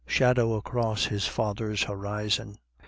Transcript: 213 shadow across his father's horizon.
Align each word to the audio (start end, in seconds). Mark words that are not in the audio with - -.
213 0.07 0.43
shadow 0.43 0.55
across 0.55 1.05
his 1.05 1.27
father's 1.27 1.83
horizon. 1.83 2.57